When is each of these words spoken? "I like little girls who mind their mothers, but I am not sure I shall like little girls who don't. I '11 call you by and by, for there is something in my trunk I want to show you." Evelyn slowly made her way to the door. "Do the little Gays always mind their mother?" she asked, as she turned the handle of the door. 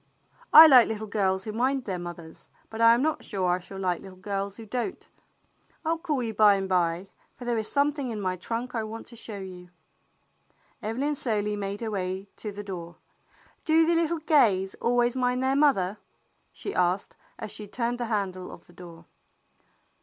"I 0.51 0.65
like 0.65 0.87
little 0.87 1.05
girls 1.05 1.43
who 1.43 1.51
mind 1.53 1.85
their 1.85 1.99
mothers, 1.99 2.49
but 2.71 2.81
I 2.81 2.95
am 2.95 3.03
not 3.03 3.23
sure 3.23 3.47
I 3.51 3.59
shall 3.59 3.77
like 3.77 4.01
little 4.01 4.17
girls 4.17 4.57
who 4.57 4.65
don't. 4.65 5.07
I 5.85 5.89
'11 5.89 6.01
call 6.01 6.23
you 6.23 6.33
by 6.33 6.55
and 6.55 6.67
by, 6.67 7.11
for 7.35 7.45
there 7.45 7.59
is 7.59 7.71
something 7.71 8.09
in 8.09 8.19
my 8.19 8.35
trunk 8.35 8.73
I 8.73 8.83
want 8.83 9.05
to 9.09 9.15
show 9.15 9.37
you." 9.37 9.69
Evelyn 10.81 11.13
slowly 11.13 11.55
made 11.55 11.81
her 11.81 11.91
way 11.91 12.29
to 12.37 12.51
the 12.51 12.63
door. 12.63 12.95
"Do 13.63 13.85
the 13.85 13.93
little 13.93 14.17
Gays 14.17 14.73
always 14.81 15.15
mind 15.15 15.43
their 15.43 15.55
mother?" 15.55 15.99
she 16.51 16.73
asked, 16.73 17.15
as 17.37 17.51
she 17.51 17.67
turned 17.67 17.99
the 17.99 18.05
handle 18.07 18.51
of 18.51 18.65
the 18.65 18.73
door. 18.73 19.05